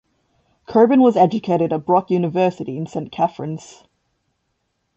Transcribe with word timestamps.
Coburn 0.65 1.01
was 1.03 1.15
educated 1.15 1.71
at 1.71 1.85
Brock 1.85 2.09
University 2.09 2.75
in 2.75 2.87
Saint 2.87 3.11
Catharines. 3.11 3.83